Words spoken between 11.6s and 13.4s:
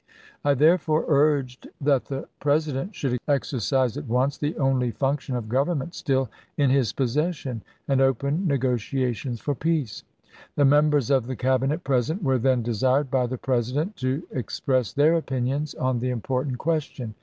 present were then desired by the